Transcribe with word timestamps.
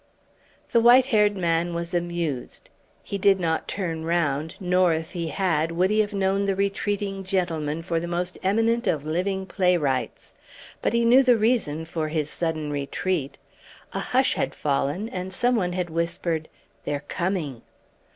The 0.71 0.79
white 0.79 1.05
haired 1.05 1.37
man 1.37 1.75
was 1.75 1.93
amused. 1.93 2.71
He 3.03 3.19
did 3.19 3.39
not 3.39 3.67
turn 3.67 4.03
round, 4.03 4.55
nor, 4.59 4.93
if 4.93 5.11
he 5.11 5.27
had, 5.27 5.71
would 5.71 5.91
he 5.91 5.99
have 5.99 6.11
known 6.11 6.45
the 6.45 6.55
retreating 6.55 7.23
gentleman 7.23 7.83
for 7.83 7.99
the 7.99 8.07
most 8.07 8.39
eminent 8.41 8.87
of 8.87 9.05
living 9.05 9.45
playwrights; 9.45 10.33
but 10.81 10.93
he 10.93 11.05
knew 11.05 11.21
the 11.21 11.37
reason 11.37 11.85
for 11.85 12.07
his 12.07 12.31
sudden 12.31 12.71
retreat. 12.71 13.37
A 13.93 13.99
hush 13.99 14.33
had 14.33 14.55
fallen, 14.55 15.07
and 15.09 15.31
some 15.31 15.55
one 15.55 15.73
had 15.73 15.91
whispered, 15.91 16.49
"They're 16.83 17.01
coming!" 17.07 17.61